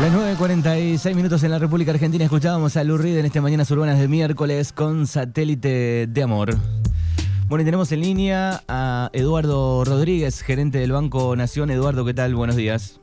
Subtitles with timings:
[0.00, 4.08] Las 9.46 minutos en la República Argentina escuchábamos a Lurrid en este Mañanas Urbanas de
[4.08, 6.56] miércoles con Satélite de Amor.
[7.48, 11.70] Bueno, y tenemos en línea a Eduardo Rodríguez, gerente del Banco Nación.
[11.70, 12.34] Eduardo, ¿qué tal?
[12.34, 12.98] Buenos días.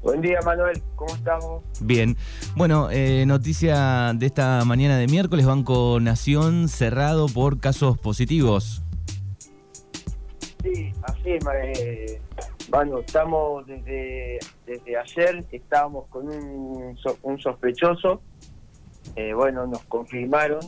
[0.00, 0.80] Buen día, Manuel.
[0.94, 1.64] ¿Cómo estamos?
[1.80, 2.16] Bien.
[2.54, 8.84] Bueno, eh, noticia de esta mañana de miércoles, Banco Nación cerrado por casos positivos.
[10.62, 11.44] Sí, así es.
[11.64, 12.20] Eh,
[12.70, 18.22] bueno, estamos desde, desde ayer, estábamos con un, un sospechoso.
[19.16, 20.60] Eh, bueno, nos confirmaron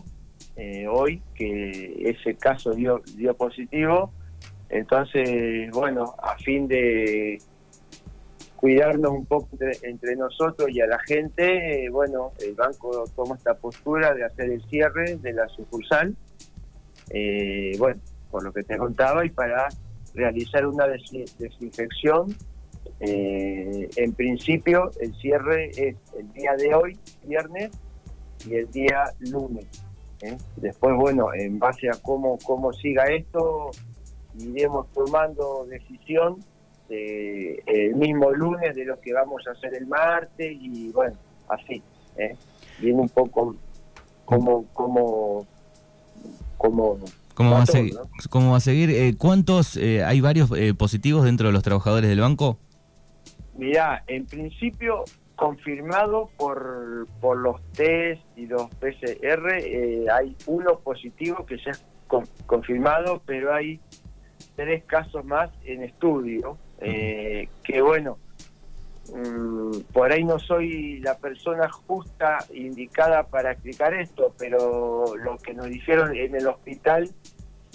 [0.57, 4.13] eh, hoy que ese caso dio, dio positivo.
[4.69, 7.39] Entonces, bueno, a fin de
[8.57, 9.51] cuidarnos un poco
[9.83, 14.51] entre, nosotros y a la gente, eh, bueno, el banco toma esta postura de hacer
[14.51, 16.17] el cierre de la sucursal.
[17.79, 19.69] bueno, por lo que te contaba, y para
[20.15, 22.35] realizar una desinfección.
[23.01, 27.71] Eh, en principio, el cierre es el día de hoy, viernes,
[28.47, 29.67] y el día lunes.
[30.21, 30.37] ¿eh?
[30.57, 33.71] Después, bueno, en base a cómo, cómo siga esto,
[34.39, 36.39] iremos tomando decisión
[36.95, 41.17] el mismo lunes de lo que vamos a hacer el martes y bueno,
[41.49, 41.83] así.
[42.17, 42.37] ¿eh?
[42.81, 43.57] Viene un poco
[44.25, 45.47] como, como,
[46.59, 46.99] como
[47.35, 47.95] ¿Cómo va, a seguir,
[48.31, 48.91] ¿Cómo va a seguir?
[48.91, 52.59] Eh, ¿Cuántos, eh, hay varios eh, positivos dentro de los trabajadores del banco?
[53.57, 55.05] Mirá, en principio
[55.37, 59.51] confirmado por, por los test y los PCR,
[60.13, 61.85] hay uno positivo que ya es
[62.47, 63.81] confirmado, pero hay
[64.55, 68.19] tres casos más en estudio, que bueno,
[69.93, 75.67] por ahí no soy la persona justa indicada para explicar esto, pero lo que nos
[75.67, 77.11] dijeron en el hospital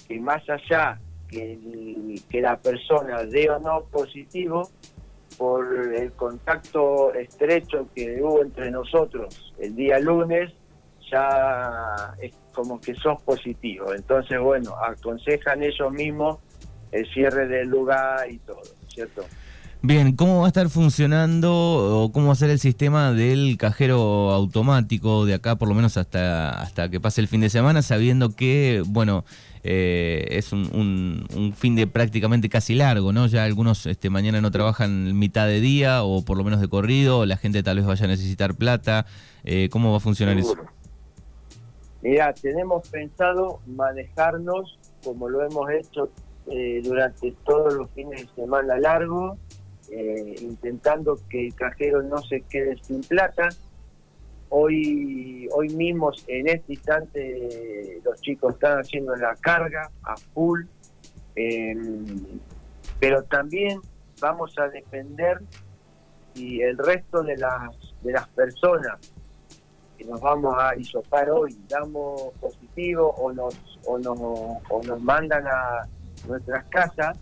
[0.07, 4.69] que más allá que, que la persona dé o no positivo,
[5.37, 10.51] por el contacto estrecho que hubo entre nosotros el día lunes,
[11.11, 13.93] ya es como que sos positivo.
[13.93, 16.39] Entonces, bueno, aconsejan ellos mismos
[16.91, 19.23] el cierre del lugar y todo, ¿cierto?
[19.83, 24.31] Bien, ¿cómo va a estar funcionando o cómo va a ser el sistema del cajero
[24.31, 28.35] automático de acá, por lo menos hasta, hasta que pase el fin de semana, sabiendo
[28.35, 29.23] que, bueno,
[29.63, 33.27] eh, es un, fin de prácticamente casi largo, ¿no?
[33.27, 37.25] Ya algunos este, mañana no trabajan mitad de día o por lo menos de corrido,
[37.25, 39.05] la gente tal vez vaya a necesitar plata.
[39.43, 40.55] Eh, ¿Cómo va a funcionar eso?
[42.01, 46.09] Mira, tenemos pensado manejarnos como lo hemos hecho
[46.49, 48.77] eh, durante todos los fines de semana
[49.91, 53.49] largo, intentando que el cajero no se quede sin plata.
[54.49, 60.63] Hoy, hoy mismo, en este instante, los chicos están haciendo la carga a full,
[61.35, 62.39] em,
[62.99, 63.81] pero también
[64.21, 65.41] vamos a depender
[66.33, 68.99] y el resto de las, de las personas
[69.97, 73.55] que nos vamos a isopar hoy damos positivo o nos,
[73.85, 75.87] o nos, o nos mandan a
[76.27, 77.17] nuestras casas,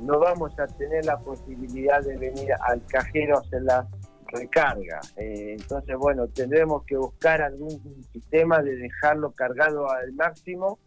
[0.00, 3.86] no vamos a tener la posibilidad de venir al cajero a hacer las
[4.28, 5.00] recarga.
[5.16, 7.80] Eh, entonces, bueno, tendremos que buscar algún
[8.12, 10.78] sistema de dejarlo cargado al máximo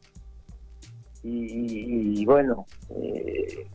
[1.22, 3.68] y, bueno, eh,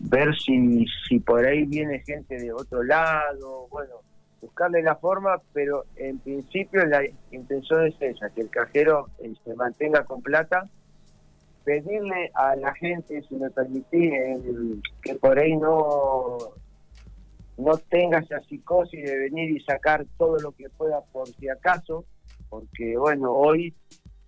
[0.00, 4.02] ver si, si por ahí viene gente de otro lado, bueno,
[4.40, 9.54] buscarle la forma, pero en principio la intención es esa, que el cajero eh, se
[9.54, 10.68] mantenga con plata,
[11.66, 14.12] pedirle a la gente, si me permitís,
[15.02, 16.38] que por ahí no
[17.58, 22.04] no tenga esa psicosis de venir y sacar todo lo que pueda por si acaso,
[22.50, 23.74] porque bueno, hoy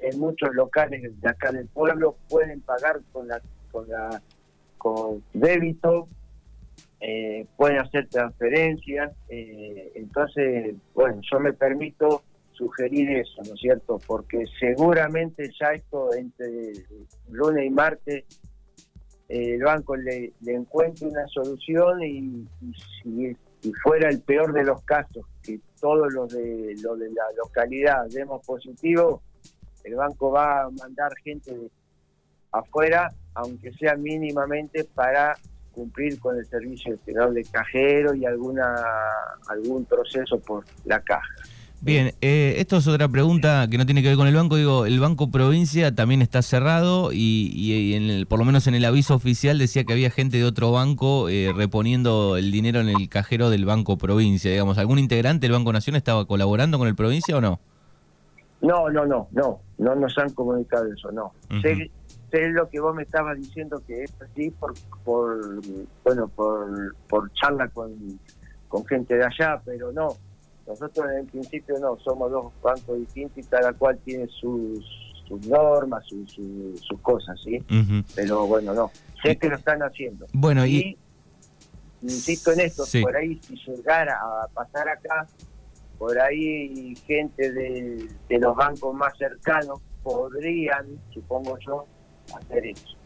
[0.01, 3.41] en muchos locales de acá del pueblo pueden pagar con la
[3.71, 4.21] con la
[4.77, 6.09] con débito,
[7.01, 12.23] eh, pueden hacer transferencias, eh, entonces, bueno, yo me permito
[12.59, 14.01] sugerir eso, ¿no es cierto?
[14.05, 16.73] Porque seguramente ya esto entre
[17.31, 18.25] lunes y martes
[19.29, 22.47] el banco le, encuentre una solución y,
[23.03, 23.37] si,
[23.83, 28.45] fuera el peor de los casos, que todos los de, lo de la localidad demos
[28.47, 29.23] positivo,
[29.85, 31.71] el banco va a mandar gente de
[32.53, 35.37] afuera, aunque sea mínimamente, para
[35.73, 38.75] cumplir con el servicio de cajero y alguna
[39.49, 41.35] algún proceso por la caja.
[41.81, 44.57] Bien, eh, esto es otra pregunta que no tiene que ver con el banco.
[44.57, 48.85] Digo, el Banco Provincia también está cerrado y, en el, por lo menos en el
[48.85, 53.09] aviso oficial decía que había gente de otro banco eh, reponiendo el dinero en el
[53.09, 54.51] cajero del Banco Provincia.
[54.51, 57.61] Digamos, ¿algún integrante del Banco Nación estaba colaborando con el Provincia o no?
[58.61, 61.33] No, no, no, no, no nos han comunicado eso, no.
[61.63, 64.75] sé, lo que vos me estabas diciendo que es así por,
[65.05, 65.61] por
[66.03, 68.19] bueno, por, por charla con
[68.69, 70.09] con gente de allá, pero no.
[70.69, 74.85] Nosotros en principio no, somos dos bancos distintos y cada cual tiene sus,
[75.27, 77.59] sus normas, sus, sus, cosas, ¿sí?
[78.15, 78.91] Pero bueno, no.
[79.23, 80.27] Sé que lo están haciendo.
[80.35, 80.99] Bueno, y...
[82.03, 85.27] insisto en esto, por ahí si llegara a pasar acá,
[85.99, 91.87] por ahí gente de, de los bancos más cercanos podrían, supongo yo,
[92.37, 92.97] hacer eso.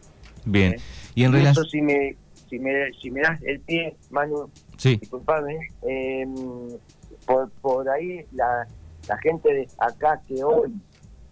[0.44, 0.74] Bien.
[0.74, 0.80] ¿Eh?
[1.14, 1.66] Y en relación...
[1.66, 2.16] si me,
[2.48, 4.96] si me, si me das el pie, Manu, sí.
[4.96, 6.34] disculpame, em,
[7.26, 8.66] por, por ahí la,
[9.08, 10.72] la gente de acá que hoy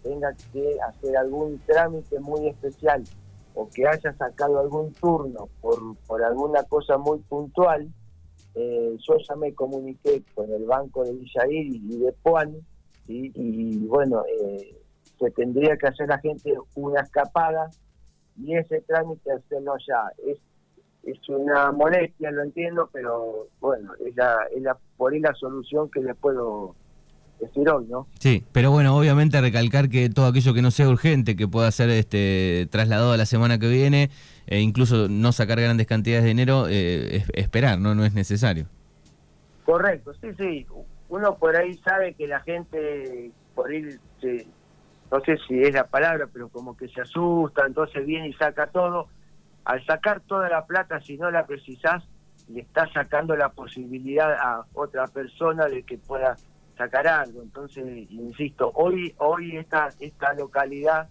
[0.03, 3.03] tenga que hacer algún trámite muy especial
[3.53, 7.89] o que haya sacado algún turno por, por alguna cosa muy puntual,
[8.55, 12.55] eh, yo ya me comuniqué con el banco de Villair y de Puan,
[13.07, 14.81] y bueno, eh,
[15.19, 17.69] se tendría que hacer la gente una escapada
[18.37, 20.11] y ese trámite hacerlo ya.
[20.25, 20.39] Es,
[21.03, 25.89] es una molestia, lo entiendo, pero bueno, es, la, es la, por ahí la solución
[25.89, 26.75] que le puedo
[27.39, 28.07] decir hoy, ¿no?
[28.19, 31.89] Sí, pero bueno, obviamente recalcar que todo aquello que no sea urgente, que pueda ser
[31.89, 34.11] este trasladado a la semana que viene,
[34.45, 37.95] e incluso no sacar grandes cantidades de dinero, eh, esperar, ¿no?
[37.95, 38.67] No es necesario.
[39.65, 40.67] Correcto, sí, sí.
[41.09, 44.45] Uno por ahí sabe que la gente por ir se,
[45.11, 48.67] no sé si es la palabra, pero como que se asusta, entonces viene y saca
[48.67, 49.07] todo.
[49.65, 52.03] Al sacar toda la plata, si no la precisás,
[52.47, 56.35] le estás sacando la posibilidad a otra persona de que pueda
[56.77, 57.41] sacar algo.
[57.41, 61.09] Entonces, insisto, hoy hoy esta, esta localidad,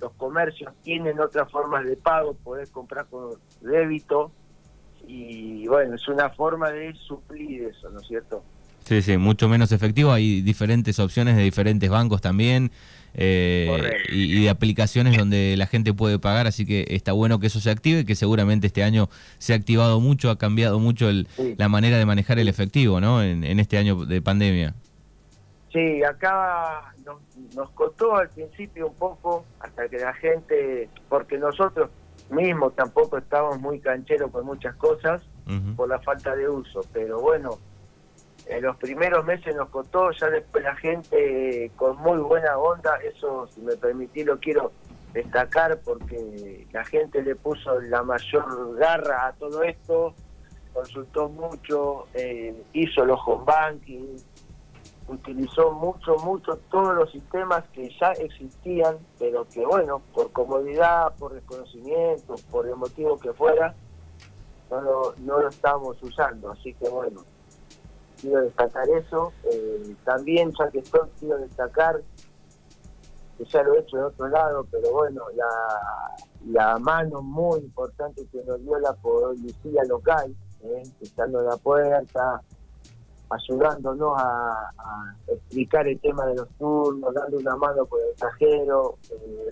[0.00, 3.30] los comercios tienen otras formas de pago, podés comprar con
[3.60, 4.32] débito,
[5.06, 8.44] y bueno, es una forma de suplir eso, ¿no es cierto?
[8.88, 10.12] Sí, sí, mucho menos efectivo.
[10.12, 12.70] Hay diferentes opciones de diferentes bancos también
[13.12, 17.60] eh, y, de aplicaciones donde la gente puede pagar, así que está bueno que eso
[17.60, 21.98] se active, que seguramente este año se ha activado mucho, ha cambiado mucho la manera
[21.98, 23.22] de manejar el efectivo, ¿no?
[23.22, 24.72] En, este año de pandemia.
[25.70, 26.94] Sí, acá
[27.54, 31.90] nos, costó al principio un poco hasta que la gente, porque nosotros
[32.30, 35.20] mismos tampoco estábamos muy cancheros con muchas cosas
[35.76, 37.58] por la falta de uso, pero bueno,
[38.48, 43.46] en los primeros meses nos costó, ya después la gente con muy buena onda, eso
[43.48, 44.72] si me permití lo quiero
[45.12, 50.14] destacar porque la gente le puso la mayor garra a todo esto,
[50.72, 54.16] consultó mucho, eh, hizo los home banking,
[55.08, 61.34] utilizó mucho, mucho todos los sistemas que ya existían, pero que bueno, por comodidad, por
[61.34, 63.74] desconocimiento, por el motivo que fuera,
[64.70, 67.24] no lo, no lo estábamos usando, así que bueno,
[68.20, 69.32] quiero destacar eso.
[69.44, 72.00] Eh, también, ya que estoy, quiero destacar,
[73.36, 76.16] que ya lo he hecho en otro lado, pero bueno, la,
[76.46, 82.42] la mano muy importante que nos dio la policía local, eh, estando en la puerta,
[83.30, 84.72] ayudándonos a,
[85.26, 88.96] explicar el tema de los turnos, dando una mano con el cajero.
[89.10, 89.50] Eh,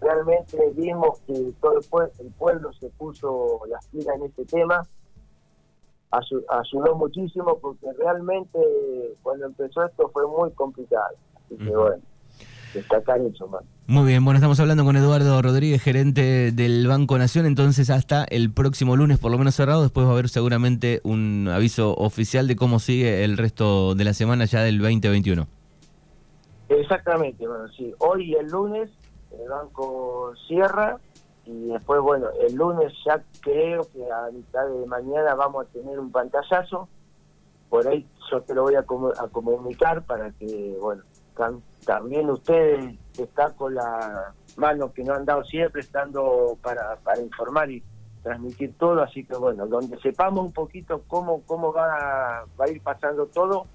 [0.00, 1.78] realmente vimos que todo
[2.18, 4.86] el, pueblo se puso las pilas en este tema
[6.12, 8.58] ayudó muchísimo porque realmente
[9.22, 11.16] cuando empezó esto fue muy complicado.
[11.36, 12.02] Así que bueno,
[12.74, 13.62] destacar eso más.
[13.86, 18.52] Muy bien, bueno, estamos hablando con Eduardo Rodríguez, gerente del Banco Nación, entonces hasta el
[18.52, 22.56] próximo lunes, por lo menos cerrado, después va a haber seguramente un aviso oficial de
[22.56, 25.46] cómo sigue el resto de la semana ya del 2021.
[26.68, 28.90] Exactamente, bueno, sí, hoy y el lunes
[29.32, 30.98] el banco cierra
[31.52, 35.98] y después, bueno, el lunes ya creo que a mitad de mañana vamos a tener
[35.98, 36.88] un pantallazo.
[37.68, 41.02] Por ahí yo te lo voy a, comunicar para que, bueno,
[41.84, 47.70] también ustedes están con la mano que no han dado siempre, estando para, para informar
[47.70, 47.82] y
[48.22, 49.02] transmitir todo.
[49.02, 53.66] Así que, bueno, donde sepamos un poquito cómo, cómo va, va a ir pasando todo,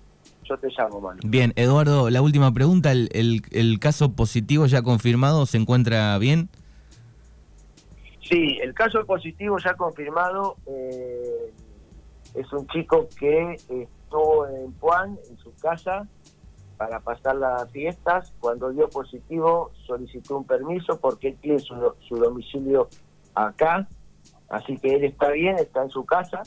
[0.44, 1.20] yo te llamo, mano.
[1.26, 2.92] Bien, Eduardo, la última pregunta.
[2.92, 6.50] ¿El, el, el caso positivo ya confirmado se encuentra bien?
[8.30, 11.54] Sí, el caso positivo ya confirmado eh,
[12.34, 16.06] es un chico que estuvo en Puan, en su casa,
[16.76, 18.34] para pasar las fiestas.
[18.42, 21.76] Cuando dio positivo solicitó un permiso porque él tiene su,
[22.18, 22.90] domicilio
[23.34, 23.88] acá,
[24.50, 26.44] así que él está bien, está en su casa.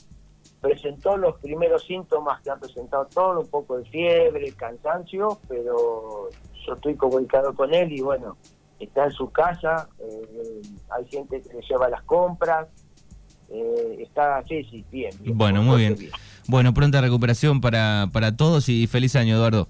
[0.60, 6.28] Presentó los primeros síntomas que ha presentado todo, un poco de fiebre, cansancio, pero
[6.66, 8.36] yo estoy comunicado con él y bueno,
[8.80, 12.68] está en su casa, eh, hay gente que le lleva las compras,
[13.50, 15.12] eh, está, sí, sí, bien.
[15.34, 15.96] bueno, muy bien.
[16.46, 19.68] Bueno, pronta recuperación para, para todos y feliz año, Eduardo.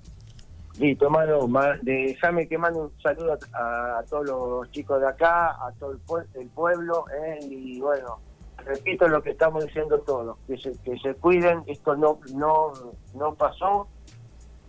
[0.78, 1.46] Listo, hermano,
[1.82, 7.04] déjame que mando un saludo a, todos los chicos de acá, a todo el, pueblo,
[7.10, 8.18] eh, y bueno,
[8.64, 12.72] repito lo que estamos diciendo todos, que se, que se cuiden, esto no, no,
[13.14, 13.88] no pasó,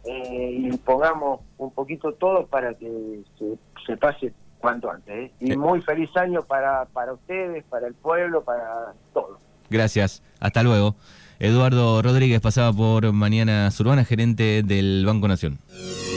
[0.05, 5.13] eh, y pongamos un poquito todo para que se, se pase cuanto antes.
[5.13, 5.31] ¿eh?
[5.39, 5.57] Y Eh.
[5.57, 9.39] muy feliz año para, para ustedes, para el pueblo, para todos.
[9.69, 10.21] Gracias.
[10.39, 10.95] Hasta luego.
[11.39, 15.57] Eduardo Rodríguez pasaba por Mañanas Urbanas, gerente del Banco Nación.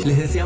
[0.04, 0.42] Les deseamos